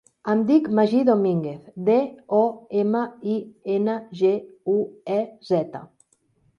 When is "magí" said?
0.79-1.01